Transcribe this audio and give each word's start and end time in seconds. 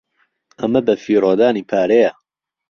ئەمە 0.59 0.81
بەفیڕۆدانی 0.87 1.67
پارەیە. 1.69 2.11